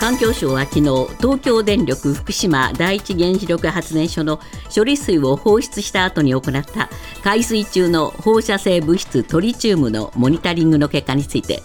[0.00, 0.82] 環境省は昨日
[1.18, 4.40] 東京電力福島第一原子力発電所の
[4.74, 6.88] 処理水を放出した後に行った
[7.24, 11.62] 海水中の放射性物質トリチウムのモニタリングの結果について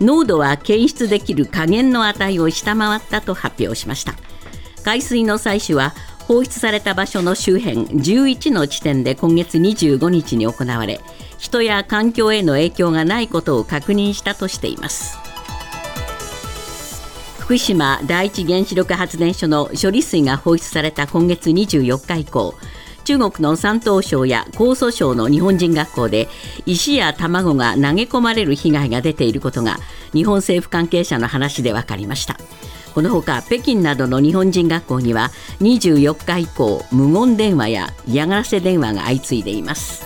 [0.00, 4.14] 濃度は検出できる下限の値を下回ったと発表しました。
[4.84, 11.00] 海水の採取は放出された場所の周辺11の地点で今月25日に行われ
[11.38, 15.27] 人や環境への影響がないことを確認したとしています。
[17.48, 22.54] 福島第一原子力発電所の処理水が放出された今月24日以降
[23.04, 26.28] 中国の山東省や江蘇省の日本人学校で
[26.66, 29.78] 石や卵が投げ込まれる被害が出ていることが
[30.12, 32.36] 日本政府関係者の話で分かりました。
[32.94, 35.30] このほか北京などの日本人学校には
[35.62, 40.04] 24日以降無言電話や嫌がらせ電話が相次いでいます。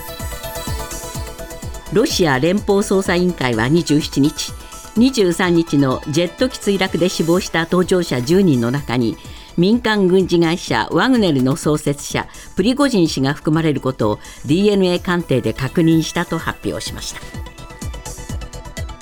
[1.91, 4.53] ロシア連邦捜査委員会は27日
[4.95, 9.17] 23日のジェット機墜落で死亡した搭乗者10人の中に
[9.57, 17.21] 民間軍事会社ワグネルの創設者プリゴジン氏が含まれることを DNA 鑑定で確認したと発表しました。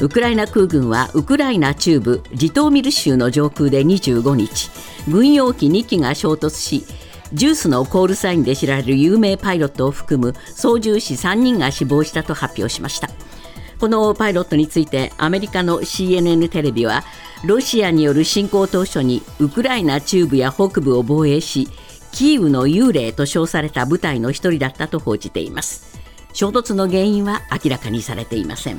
[0.01, 4.71] ウクライナ空軍はウクライナ中部リトーミル州の上空で25日
[5.07, 6.85] 軍用機2機が衝突し
[7.33, 13.09] ジュースのコールサインで知られる有名パイロットを含む操縦士3人が死亡したと発表しました。
[13.81, 17.03] このパイロットについてアメリカの CNN テレビは
[17.43, 21.67] ロシアによる侵攻当初にウクライナ中部や北部を防衛し
[22.11, 25.99] キーウの幽霊と称された部隊の一人だったと報じています。
[26.31, 28.77] 衝突の原因は明らかにされていません。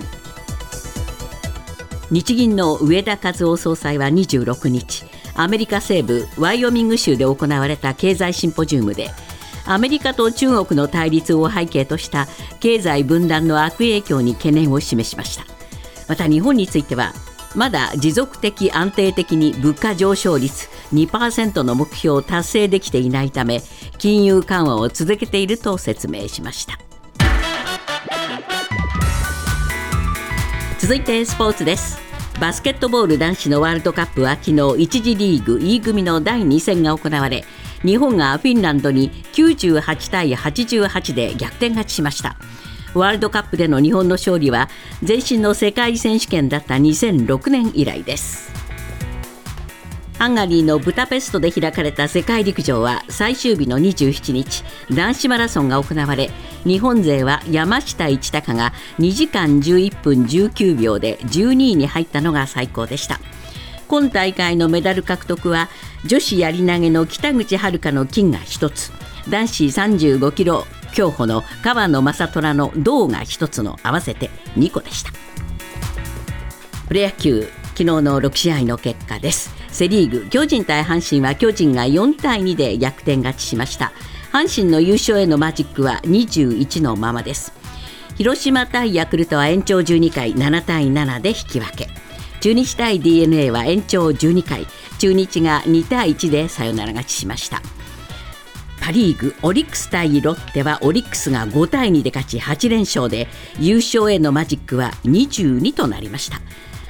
[2.13, 9.11] 日銀の上田和夫総裁は26日アメリカ西部ワイオミング州で行われた経済シンポジウムで
[9.65, 12.27] アメリカと中国の対立を背景とした
[12.61, 15.45] 経済分断の悪影響に懸念を示しました。
[16.09, 17.13] また日本については
[17.55, 23.61] まだ持続的安定的に物価上昇率2%の目標を達成できていないため
[23.99, 26.79] 金融緩和を続けていると説明しました。
[30.79, 32.01] 続いてスポーツです。
[32.41, 37.45] バスケットボール男子のワールドカップは昨日1次リーグ E 組の第2戦が行われ
[37.85, 42.37] 日本がフィンランドに98対88で逆転勝ちしました。
[42.95, 44.69] ワールドカップでの日本の勝利は
[45.07, 48.53] 前身の世界選手権だった2006年以来です。
[50.19, 54.63] ハンガリーのブダペストで開かれた世界陸上は最終日の27日
[54.95, 56.31] 男子マラソンが行われ
[56.65, 63.19] 日本勢は山下一貴が2時間11分19秒で12位に入ったのが最高でした。
[63.93, 65.69] 今大会のメダル獲得は
[66.07, 68.91] 女子やり投げの北口榛花の金が1つ。
[69.29, 75.13] 男子35キロ競歩の川野正虎の銅が1つの合わせて2個でした。
[76.89, 79.51] プロ野球昨日の6試合の結果です。
[79.69, 83.93] セ・リーグ巨人対阪神は巨人が4対2で逆転勝ちしました。
[84.33, 87.53] 阪神の優勝へのマジックは21のままです。
[88.17, 91.91] 広島対ヤクルトは延長12回7対7で引き分け。
[92.43, 94.67] 中日対 d n a は延長12回。
[94.99, 97.63] 中日が2対1でサヨナラ勝ちしました。
[98.81, 103.29] パ・リーグオリックス対ロッテはオリックスが5対2で勝ち8連勝で
[103.61, 106.41] 優勝へのマジックは22となりました。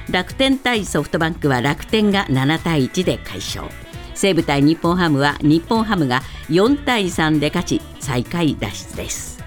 [0.09, 3.67] 楽天対ソフトバンクは楽天が7対1で快勝。
[4.15, 9.43] 西武対日本ハムは日本ハムが4対3で勝ち最下位脱出です。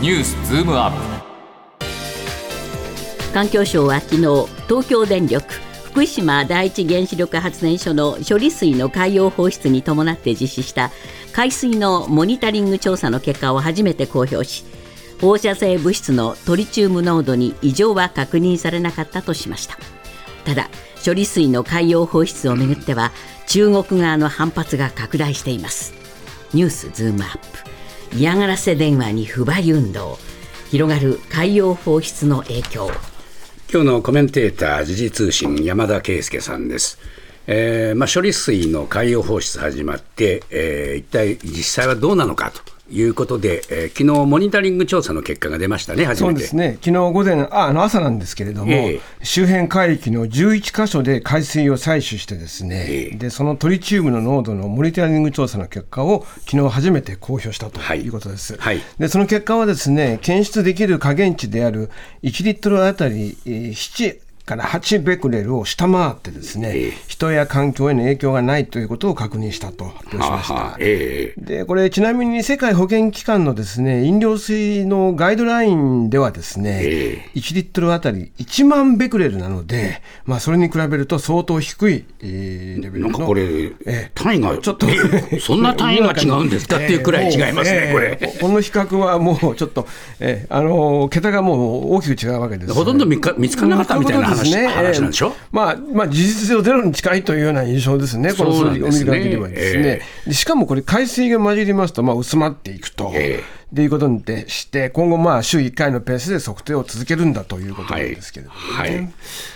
[0.00, 1.15] ニュースズームアップ。
[3.36, 4.22] 環境省は昨日
[4.66, 5.52] 東京電力
[5.84, 10.90] 福島第一原子力発電所の処理水の海洋放出に伴って実施した
[11.34, 14.64] 海水のモニタリング調査の結果を初めて公表し
[15.20, 19.76] 放射性物質のトリチウム濃度に異常は確認されなかったとしました。
[20.46, 20.70] ただ
[21.04, 23.12] 処理水の海洋放出をめぐっては
[23.48, 25.92] 中国側の反発が拡大しています。
[26.54, 27.38] ニュースズームアッ
[28.12, 28.16] プ。
[28.16, 30.16] 嫌がらせ電話に不買運動。
[30.70, 32.90] 広がる海洋放出の影響。
[33.68, 37.00] 今日のコメンテーター時事通信山田圭介さんです。
[37.48, 42.60] えーまあ、処理水の海洋放出始まって、えー、一体実際はどうなのかと
[42.90, 58.08] いうことで、えー、昨日モニタリング調査の結果が出ましたね、そうですね、昨日午前ああの朝なんですけれども、えー、周辺海域の11箇所で海水を採取してですね、えー、で、そのトリチウムの濃度のモニタリング調査の結果を昨日初めて公表したとい。
[58.08, 58.56] うことです。
[58.58, 61.90] はい、でその結果はですね、検出できる下限値である
[62.22, 70.76] 1リットルあたり7から8ベクレルを下回ってですね、えー、人や環境への影響がないということを確認したと発表しました。
[70.78, 84.86] えー、でこれちなみに世界保健機関のですね飲料水のガイドラインではですね、えー、1リットルあたり1万ベクレルなので、まあ、それに比べると相当低い、えー、レベルのなんかこれ、えー、単位がちょっと
[85.40, 88.16] そんな単位が違うんですかっていうくらい違いますね、これ。
[88.40, 89.88] この比較はもうちょっと、
[90.20, 100.00] えー、あの桁がもう大きく違うわけです、ほとんど見か見つからなかったみたいな話,、ね、話なんでしょ、まあ、まあ、事実上ゼロに近いというような印象ですね、この数字を見る限りはですね。
[100.26, 103.10] えー、しかもこれ、海水が混じりますと、まあ、薄まっていくと。
[103.14, 109.12] えーということでして、今後、まあ、週1回のペースで測定を続けるんだということなんですけれども、ね、はい、はい、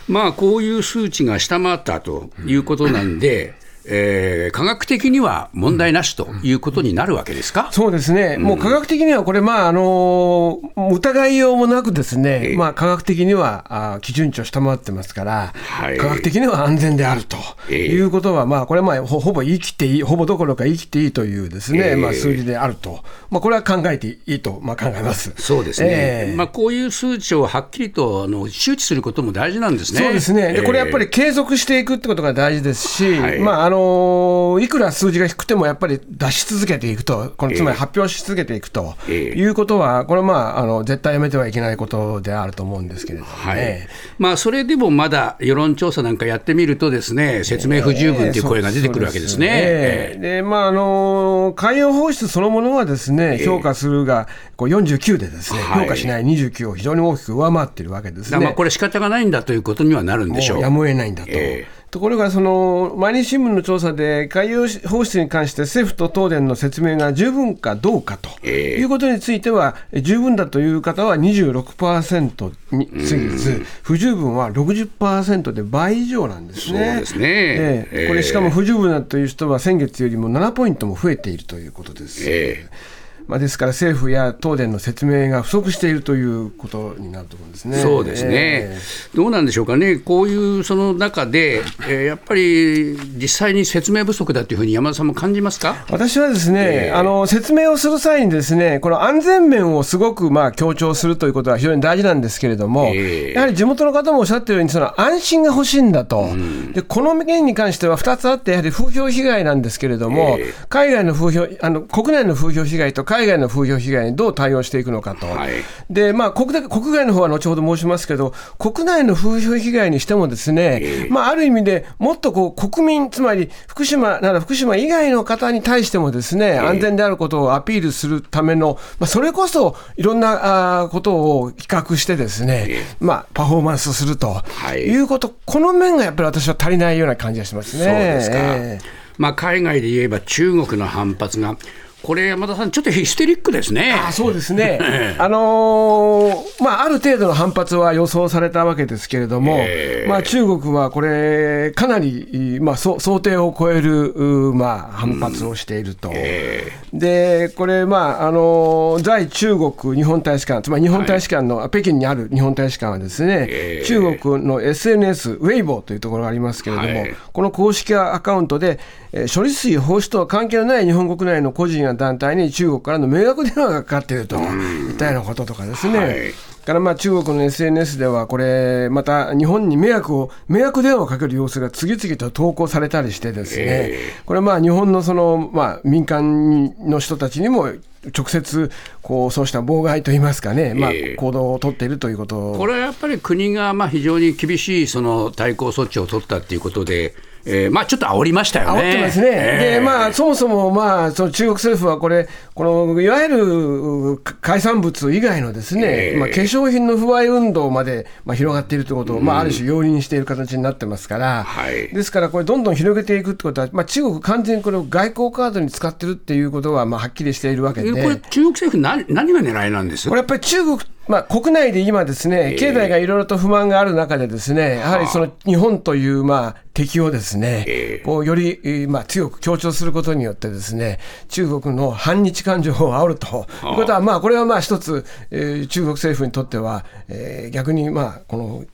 [0.09, 3.55] まあ、こういう数値が下回ったということなんで、
[3.85, 10.61] えー、科学的には問題なしということになるわけですか、うん、そうですね、うん、もう科学的にはこれ、まああの
[10.91, 17.37] 疑いようもなく、ですね、えー、まあ、科学的にはあ基準値を下回ってますから、はい、科学的には安全であると
[17.73, 23.01] いうことは、まあ、これはまあほぼ言い切っていい、ほぼどころか言い切っていいというですね、えー、まあ、数字であると、
[23.31, 25.33] まあ、これは考えていいと、まあ、考えます。
[25.37, 30.01] そうですね、えー、まあ、こういう数値をはっきりとあの周知することも大事なんですね。
[30.01, 30.53] そうですね。
[30.53, 43.89] でこれやっぱり継続していくってことが大事ですし、はい、まああのいくら数字が低くてもやっぱり出し続けていくと、このつまり発表し続けていくということは、これはまああの絶対やめてはいけないことであると思うんですけれども、ね、はい、
[44.19, 50.19] まあ、それでもまだ世論調査なんかやってみると、ですね説明不十分という声が出てくるわけですね。
[50.21, 54.27] でまああの海洋放出そのものはですね評価するが
[54.57, 58.45] こう49でですね、評価しない29を非常に大きく上回っているわけですね。
[58.45, 60.61] まあこれ仕方がないんだということにはなるんでしょう。
[60.61, 61.31] やむを得ないんだと。
[61.31, 77.03] えーところが、その毎日新聞の調査で、海洋放出に関して政府と東電の説明が十分かどうかということについては、十分だという方は26%に過ぎず、不十分は60%で倍以上なんですね。
[77.05, 82.23] そうでえー、これ、しかも不十分だという人は先月よりも7ポイントも増えているということです。
[82.25, 87.79] えーまあ、ですから政府や東電の説明が不足しているということになると思うんですね。
[87.79, 95.87] そうですね、えー、どうなんでしょうかね、こういうその中で、えー、やっぱり実際に説明不足だというふうに山田さんも感じますか？
[95.91, 110.39] 私はですね、えー、あの説明をする際にですね、この安全面をすごくまあ強調するということは非常に大事なんですけれども、えー、やはり地元の方もおっしゃってるように、その安心が欲しいんだと、うん、でこの件に関しては2つあって、やはり風評被害なんですけれども、
[110.69, 115.51] 海外の風評あの、国内の風評被害と海外の風評被害にどう対応していくのかと、はい、
[115.89, 137.85] でまあ国、国外の方は後ほど申しますけど、国内の風評被害にしても、ですね、えー、まあ、ある意味でもっとこう国民、つまり福島なら福島以外の方に対しても、ですね、安全であることをアピールするための、まあ、それこそいろんなあことを比較して、ですね、えー、まあ、パフォーマンスすると、はい、いうこと、この面がやっぱり私は足りないような感じがしますね。
[137.85, 141.59] そうですか、えーまあ、海外で言えば中国の反発が
[142.03, 143.93] これ、山田さん、ちょっとヒステリックですね。
[143.93, 144.79] あそうですね、
[145.19, 154.15] あのー、まあ、ある程度の反発は予想されたわけですけれども、えー、まあ、中国はこれ、かなり、まあ、想定を超える、
[154.55, 156.15] まあ、反発をしていると、うん。
[156.17, 168.79] えー、でこれ、まああのー、在中国日本大使館、つまり日本大使館の、はい、北京にある日本大使館はですね、えー、中国の SNS、ウェイボーというところがありますけれども、はい、この公式アカウントで、
[169.13, 175.99] えー、処理水放出とは関係のない日本国内の個人やな団体に中国からの迷惑電話がかかっているといったようなこととかですね。
[175.99, 176.33] はい。
[176.65, 187.73] からまあ中国の SNS では、これ、また日本に迷惑を、迷惑電話をかける様子が次々と投稿されたりしてですね、えー、これまあ日本のその、まあ、民間の人たちにも
[188.17, 188.71] 直接
[189.03, 198.81] こうそうした妨害といいますかね、まあ、行動を取っているということ、これはやっぱり国がまあ非常に厳しいその対抗措置を取ったということで、えー、まあちょっと煽りましたよね。
[198.81, 199.29] 煽ってますね。
[199.31, 217.91] えー、で、まあそもそもまあその中国政府はこれ、このいわゆる海産物以外のですね、えー、まあ化粧品の不買運動までまあ広がっているということを、うん、まあある種容認している形になってますから、はい、ですからこれどんどん広げていくってことは、まあ中国完全にこれを外交カードに使ってるっていうことはまあはっきりしているわけで。
[217.91, 220.09] これ中国政府何何が狙いなんです？
[220.09, 220.79] これやっぱり中国
[221.09, 233.47] まあ、国内で今ですね、経済がいろいろと不満がある中でですね、やはりその日本というまあ敵をですね、こうよりまあ強く強調することによってですね、中国の反日感情を煽ると。
[233.71, 238.65] いうことは、まあこれはまあ一つ、えー、中国政府にとっては、えー、逆にまあこの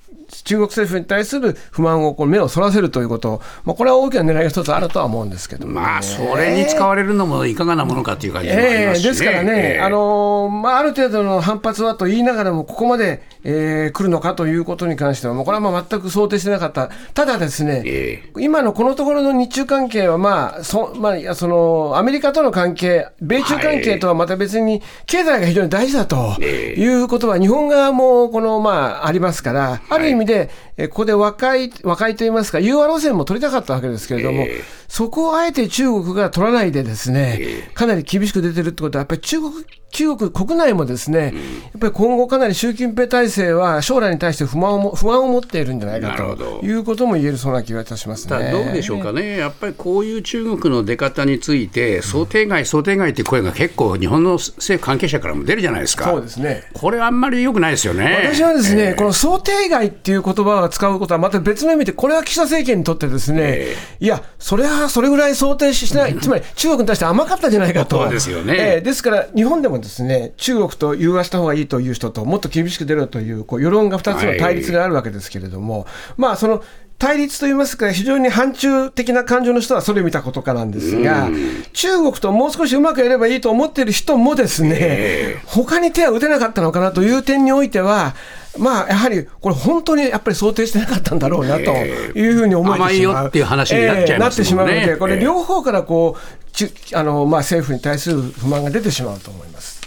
[0.46, 30.35] 中国政府に対する不満をこう目をそらせるということまあ、これは大きな狙いが一つあるとは思うんですけど、ね、まあ、それに使われるのもいかがなものかという感じもありますし、ね、えー、ですからね、えー、あのまあ、ある程度の反発はと言いながらも、ここまで、えー、来るのかということに関しては、もうこれはまあ全く想定してなかった、ただですね、えー、今のこのところの日中関係は、まあそまあ、そのアメリカとの関係、米中関係とはまた別に、経済が非常に大事だということは、日本側もこの、まあ、ありますから、ある意味で、
[30.76, 39.52] えここで和解、和解といいますか、融和路線も取りたかったわけですけれども、えー、そこをあえて中国が取らないでですね、えー、かなり厳しく出てるってことは、やっぱり中国、
[39.90, 41.42] 中国国内もですね、うん、や
[41.78, 48.50] っぱり今後かなり習近平体制は将来に対して不満をも不安を持っているんじゃないかということも言えるそうな気がいたしますね。
[48.52, 56.04] どうでしょうかね、やっぱりこういう中国の出方について、想定外、想定外という声が結構、日本の政府関係者からも出るじゃないですか。
[56.10, 56.64] そうですね。
[56.74, 58.30] これはあんまり良くないですよね。
[58.30, 68.02] 私はですね、えー、この想定外っていう言葉を使うことはまた別の意味で、これは岸田政権にとってですね、えー、いや、それはそれぐらい想定しない、つまり中国に対して甘かったじゃないかと。
[68.02, 68.54] そうですよね。
[68.58, 76.62] えー、ですから、日本でもですね、中国と融和した方がいいという人と、もっと厳しく出ろという、こう世論が2つの対立があるわけですけれども、はい、まあ、その、
[76.98, 81.28] 対立といいますか、非常に反中的な感情の人はそれを見たことかなんですが、
[81.74, 88.14] 中国ともう少しうまくやればいいと思っている人もですね、他に手は打てなかったのかなという点においては、
[88.58, 93.28] まあ、やはりこれ、本当にやっぱり想定してなかったんだろうなというふうに思えてしまう。
[93.28, 99.80] っていう話になっちゃいます、ね、なってしまうので、これ、両方からこうちあの、まあ、政府に対する不満が出てしまうと思います。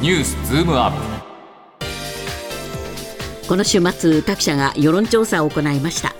[0.00, 1.24] ニュースズームアップ。
[3.48, 6.14] この週末各社が世論調査を行いました。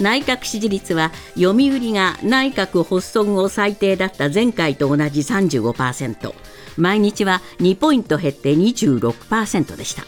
[0.00, 6.34] 内閣支持率は読売が内閣発足後最低だった前回と同じ35%
[6.76, 10.04] 毎日は2ポイント減って26%でした。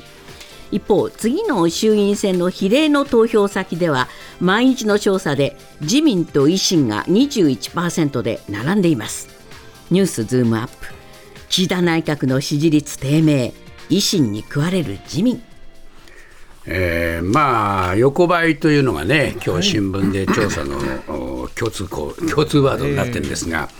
[0.70, 4.08] 一方次の衆院選の比例の投票先では
[4.38, 9.28] 毎日の調査で自民と維新が21%で並んでいます。
[9.90, 10.74] ニュースズームアップ。
[11.48, 13.54] 岸田内閣の支持率低迷。
[13.88, 15.42] 維新に食われる自民。
[16.66, 20.78] えー、まあ横ばいというのがね今日新聞で調査の
[21.54, 23.70] 共通項共通ワードになってるんですが。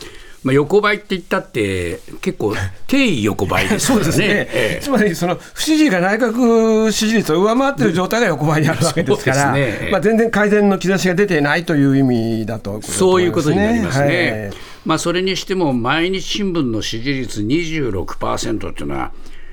[0.43, 2.55] まあ、横ばいって言ったって、結構、
[2.87, 3.95] 定位横ばいですね。
[3.99, 14.49] そうですね、ええ、つまりその不支持が内閣支持率を上回っている状態が横ばいにあるわけですから、ね、まあ、全然改善の兆しが出てないという意味だと、ね、そういうことになりますね。
[14.49, 19.11] はい、まあ、それにしても、毎日新聞の支持率26%っていうのは、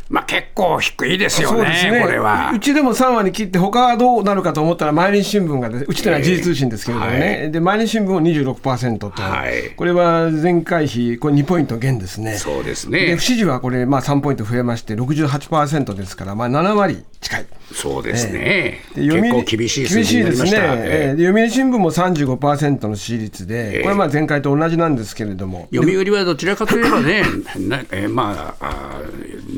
[0.09, 2.01] まあ、結構低いですよね、ね。
[2.01, 2.53] これは。
[2.55, 12.37] うちでも3割切って、他はどうなるかと思ったら、毎日新聞が、うちというのは時事通信ですけれどもね、はい、で毎日新聞も26%と、はい、これは前回比、これ2ポイント減ですね。
[12.37, 13.07] そうですね。
[13.07, 17.47] で不支持はこれ、まあ、3ポイント増えまして、68%ですから、まあ、7割近い。
[17.73, 27.25] そうですね、えー、結構厳しい厳しいですね、えー、読売新聞も35%の支持率で、これはまあ前回と同じなんですけれども、読売はどちらかといえばね、
[27.59, 29.01] なえー、まあ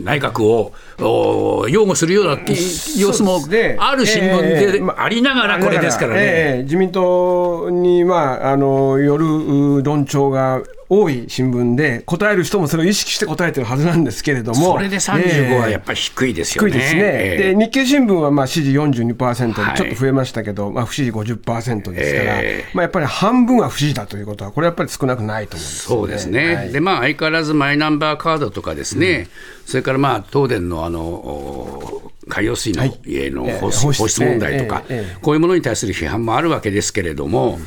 [0.03, 0.73] 内閣を
[1.69, 2.39] 擁護するような
[2.97, 3.41] 様子も
[3.79, 6.21] ある新聞でありながらこれですからね。
[6.21, 16.71] えー、自民党に、まあ、あのよる論調が多い新聞で、答える人もそれを意識して答えてるはずなんですけれども、それで35はやっぱり低いですよね。
[16.71, 17.01] 低いですね。
[17.03, 29.29] えー、で日経新聞はまあ支持42%で、ちょっと増えましたけど、はい、まあ、不支持50%ですから、えー、まあ、やっぱり半分は不支持だということは、これやっぱり少なくないと思うんです、ね、そうですね、はい、でまあ、相変わらずマイナンバーカードとかですね、
[29.65, 34.85] うん、それからまあ東電のあの海洋水の家の放出,、放出問題とか、
[35.23, 37.59] こういうものに対する批判もあるわけですけれども、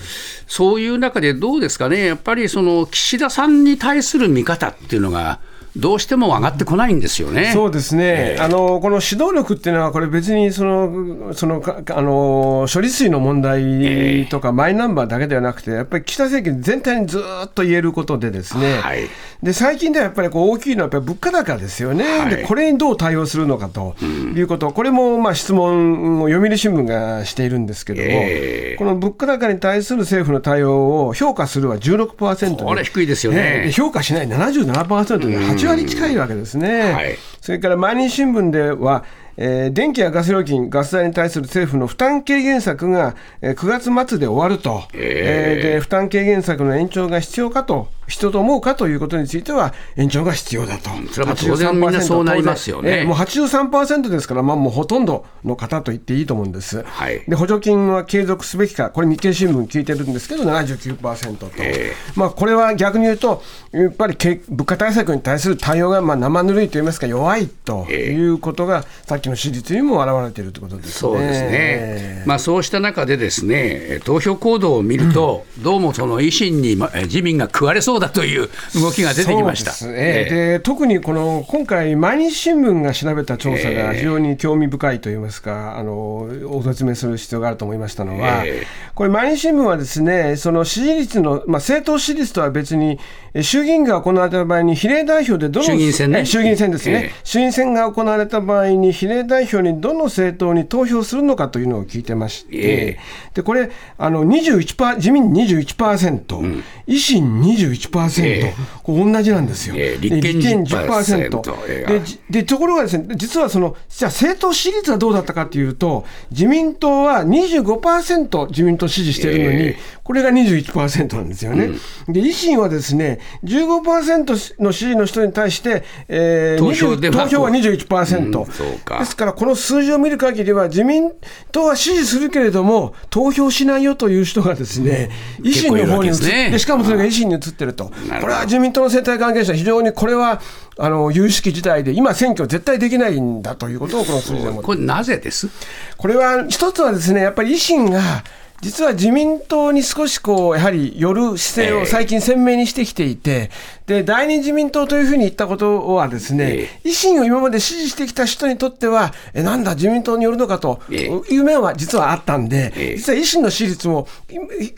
[0.48, 5.40] そういう中でどうですかね、やっぱりその岸田さんに対する見方っていうのが、
[5.76, 7.52] どうしても上がってこないんですよね。
[7.54, 8.04] そうですね。
[8.34, 18.80] えー、あのこの指導力っていうのはこれ別にそのそのあの処理水の問題とかマイナンバーだけではなくて、やっぱり岸田政権全体にずっと言えることでですね。
[18.80, 19.08] はい、
[19.42, 22.20] で最近ではやっぱりこう大きいのはやっぱり物価高ですよね。
[22.20, 23.96] はい、でこれにどう対応するのかと
[24.36, 33.68] いうこと、うん、これもまあ質問を読売新聞がしているんですけども、えー、この物価高に対する政府の対応を評価するは16%で、これ低いですよね。
[33.68, 36.92] ね評価しない77%で8 8割近いわけですね。
[36.92, 39.04] はい、それから毎日新聞では、
[39.38, 53.00] えー、電気やガス料金、ガス代に対する政府の負担軽減策が、えー、9月末で終わると、えー、で負担軽減策の延長が必要かと必要と思うかということについては、延長が必要だと、それは当然みんなそうなりますよね。
[53.00, 63.42] えー、もう83%ですから、まあ、もうほとんどの方と言っていいと思うんです、はい、で補助金は継続すべきか、これ、日経新聞聞いてるんですけど、79%と、えー、まあ、これは逆に言うと、
[63.72, 64.16] やっぱり
[64.50, 70.92] 物価対策に対する対応がまあ生ぬるいといいますか、弱弱いということが、さっきの支持率にも表れているということですね。
[70.94, 79.72] そうですね、まあ、そうした中で、ですね投票行動を見ると、うん、どうもその維新に自民が食われそうだという動きが出てきました。
[79.86, 79.98] で、ね。
[80.32, 93.00] えー、特にこの今回、毎日新聞が調べた調査が非常に興味深いといいますか、あのお説明する必要があると思いましたのは、えー、これ、毎日新聞はですねその支持率の、まあ、政党支持率とは別に、
[93.42, 96.26] 衆議院が行われた場合に比例代表でどの衆議院選ね。
[96.26, 121.70] 衆議院選ですね、えー、衆議院選が行われた場合に比例代表にどの政党に投票するのかというのを聞いてまして、えー、でこれあの21%自民21%、うん、維新21%、えー、これ同じなんですよ、えー、立憲 10%, ででところがですね実はそのじゃあ政党支持率はどうだったかというと自民党は25%自民党支持しているのに、えー、これが21%なんですよね、
[122.08, 131.12] うん、で維新はですね15%の支持の人に対して、えー、投票で投票は21%、うん、ですからこの数字を見る限りは自民
[131.52, 135.10] 党は支持するけれども投票しないよという人がですね、
[135.42, 140.42] 維新の方に移って、ね、しかもそれが維新に移ってると、これは自民党の選対関係者、非常にこれは
[140.78, 145.50] あの有識事態で、今、選挙絶対できないんだということを、この数字でもこれ、なぜです？
[145.98, 148.24] これは一つはですね、やっぱり維新が、
[148.62, 153.50] 実は自民党に少しこう、やはり寄る姿勢を最近鮮明にしてきていて、
[153.92, 164.08] で、第二自民党というふうに言ったことはですね、維新を今まで支持してきた人にとっては、え、なんだ、自民党によるのかという面は実はあったんで、実は維新の支持率も、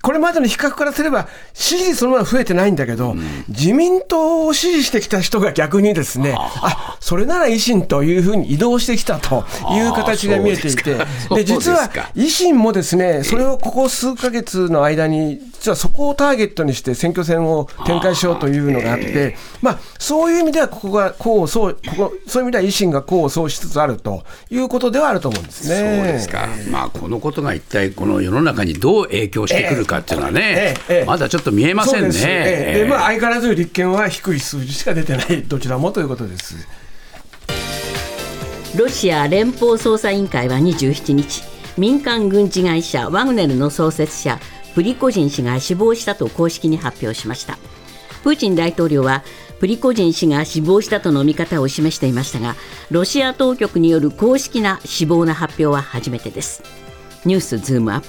[0.01, 3.15] これまでの比較からすれば、支持そのまま増えてないんだけど、
[3.49, 10.97] 自民党を支持してきた人が逆にですね、あ、それなら維新というふうに移動してきたという形が見えていて、
[11.35, 19.02] で、実は維新もですね、それをここ数か月の間に、実はそこをターゲットにして選挙戦を展開しようというのがあって、
[19.61, 26.03] まあ、そういう意味では、ここが功を奏、ここ、そういう意味では維新が功を奏しつつあるということではあると思うんですね。
[26.03, 26.47] そうですか。
[26.69, 32.09] まあ、このことが一体、この世の中にどう影響してくるかっていうのはね、まだちょっと見えませんね。
[32.09, 36.55] でまあ、相変わらず立憲は低い数字しか出てない、どちらもということです。
[38.75, 41.43] ロシア連邦捜査委員会は27日
[41.77, 44.39] 民間軍事会社ワグネルの創設者
[44.73, 47.59] プリコジン氏が死亡したと公式に発表しました
[48.23, 49.23] プーチン大統領は
[49.59, 52.55] プリコジン氏が死亡したとの見方を示していましたが
[52.89, 56.63] ロシア当局による公式な死亡の発表は初めてです。
[57.25, 58.07] ニュースズームアップ。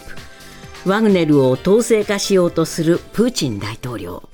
[0.89, 4.29] ワグネルを統制化しようとするプーチン大統領。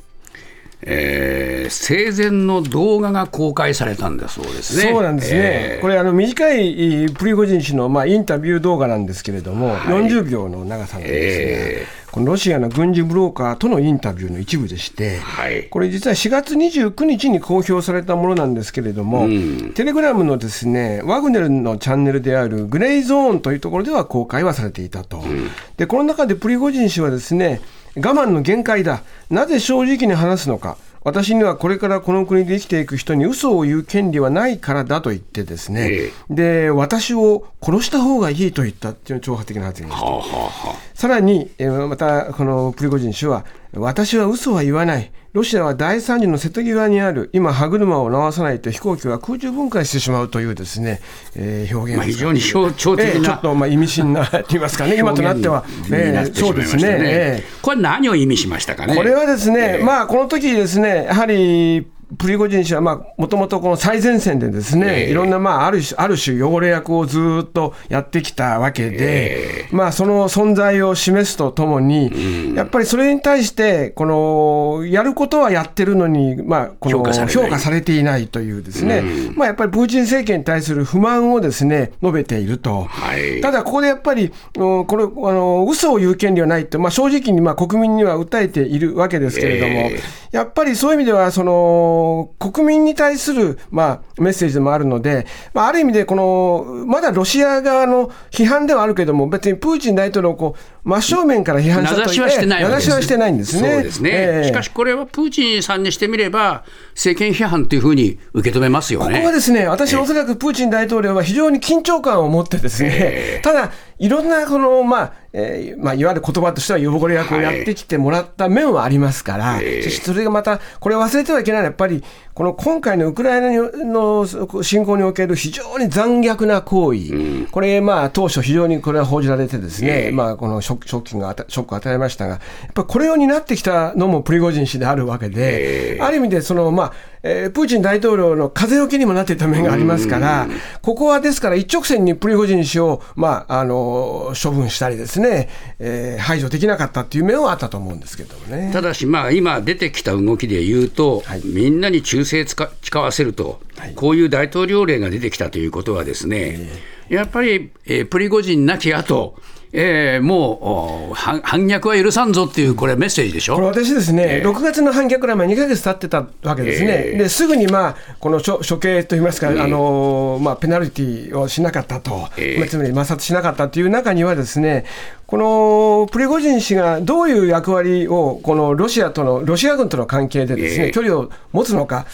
[0.82, 4.92] えー、生前の動画が公開されたんだそうですね。
[4.92, 25.18] そうなんですね、えー、これあの、短いプリゴジン氏の、まあ、インタビュー動画なんですけれども、はい、40秒の長さなんですが、えー、このロシアの軍事ブローカーとのインタビューの一部でして、はい、これ、実は4月29日に公表されたものなんですけれども、うん、テレグラムのですねワグネルのチャンネルであるグレイゾーンというところでは公開はされていたと。
[25.18, 27.60] うん、でこの中でプリゴジン氏はですね
[27.96, 29.02] 我慢の限界だ。
[29.30, 30.76] なぜ正直に話すのか。
[31.02, 45.12] 私にはこれからこの国で生きていく人に嘘を言う権利はないからだと言ってですね、ええ、で私を殺した方がいいと言ったっていう挑発的な発言をして、はあはあ、さらに、えまたこのプリゴジン氏は私は嘘は言わない。
[45.32, 51.00] ロシアは大惨事の瀬戸際にある、今、歯車を直さないと飛行機は空中分解してしまうというですね、
[51.36, 58.96] えー、表現、まあ、非常に象徴的な、えー、ちょっとまあ意味深なと言いますかね、 今となっては、えー、そうですね、えー、これ、何を意味しましたかね。
[58.96, 61.86] これはですね、えー、まあ、この時ですね、やはり
[62.18, 91.99] プリゴジン氏はもともとこの最前線でですね、えー、いろんな、まあ、ある種ある種汚れ役をずっとやってきたわけで、えー、まあ、その存在を示すとともに、うん、やっぱりそれに対してこのやることはやってるのに、まあ、この評価されていないというですね、うん、まあ、やっぱりプーチン政権に対する不満をですね述べていると、はい、ただここでやっぱりこれあの嘘を言う権利はないと、まあ、正直にまあ国民には訴えているわけですけれども、えー、やっぱりそういう意味ではその
[92.38, 103.72] 国民に対する、まあ、メッセージでもあるので、まあ、ある意味でこの、まだロシア側の批判ではあるけれども、別にプーチン大統領をこう真正面から批判したと名指しはしてない名指しはしてないんですね。
[103.74, 109.16] そうですね、えー、しかしこれはプーチンさんにしてみれば、政権批判というふうに受け止めますよね。
[109.16, 124.26] ここはですね、私、おそらくプーチン大統領は非常に緊張感を持ってですね、えー、ただ、いろんなこの、まあえーまあ、いわゆる言葉としては汚れ役をやってきてもらった面はありますから、はい、そしてそれがまた、これ忘れてはいけないのは、やっぱり、この今回のウクライナの
[124.62, 132.40] 侵攻における非常に残虐な行為、うん、これ、まあ、当初、非常にこれは報じられてですね、えー、まあ、このショックがショックを与えましたが、やっ
[132.72, 140.48] ぱりこれを担ってきたのもプリゴジン氏であるわけで、えー、ある意味でその、まあえー、プーチン大統領の風よけにもなっていた面がありますから、
[140.82, 148.70] ここはですから、一直線にプリゴジン氏を、まあ、あの処分したりですね、えー、排除できなかったっていう面はあったと思うんですけどね。
[148.72, 156.68] ただし、まあ、今出てきた動きで言うと、はい、みんなに忠誠誓わせると、はい、こういう大統領令が出てきたということはですね、
[157.10, 159.34] やっぱり、えー、プリゴジンなき後
[159.72, 163.54] えー、もう反逆は許さんぞっていう、これ、メッセージでしょ？
[163.54, 174.86] これ、私ですね、えー、6月の反逆から2か月経ってたわけですね、えー、ですぐに、まあ、この処処刑といいますか、えー、あのまあ、ペナルティーをしなかったと、えー、つまり摩擦しなかったという中にはですね、
[175.28, 182.06] このプリゴジン氏がどういう役割を、このロシアとの、ロシア軍との関係でですね、距離を持つのか、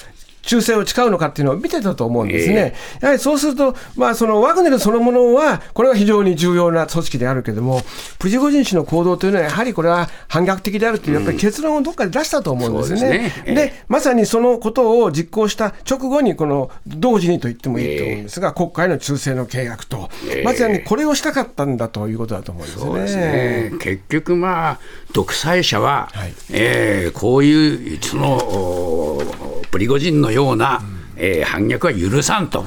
[0.46, 2.74] 忠誠を誓うのかっていうのを見てたと思うんですね。
[2.98, 7.82] えー、やはりそうすると、まあ、そのワグネルそのものは、これは非常に重要な組織であるけれども、
[8.18, 13.32] プリゴジン氏の行動というのは、やはりこれは反逆的であるという、やっぱり結論をどっかで出したと思うんですね。
[13.38, 13.72] うん、で、ね。
[13.74, 20.08] えー、まさにそのことを実行した直後に、この同時にと言ってもいいと思うんですが、えー、国会の忠誠の契約と、
[20.44, 22.84] まさにこれをしたかったんだということだと思うんですね。
[22.84, 23.72] そうですね。
[23.80, 24.78] 結局、まあ、
[25.12, 30.80] 独裁者は、はい、えー、こういうそのプリゴジンのような、
[31.16, 32.64] えー、反逆は許さんと。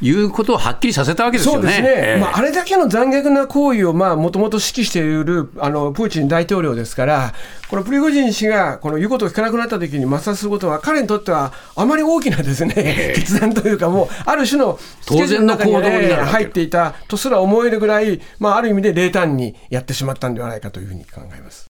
[0.00, 1.60] いうことをはっきりさせたわけですよね。
[1.60, 1.88] そうですね。
[1.88, 7.34] えー、まあ、あれだけの残虐な行為を、まあ、もともと指揮している、あの、プーチン大統領ですから、
[7.68, 21.56] このプリゴジン氏が、この言うことを聞かなくなった時に抹殺することは、彼にとっては、あまり大きなですね、えー、 決断というか、もう、ある種の、当然の行動に入っていたとすら思えるぐらい、まあ、ある意味で冷淡にやってしまったんではないかというふうに考えます。